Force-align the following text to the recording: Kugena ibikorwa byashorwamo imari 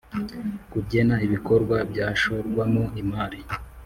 Kugena 0.71 1.15
ibikorwa 1.25 1.77
byashorwamo 1.91 2.83
imari 3.01 3.39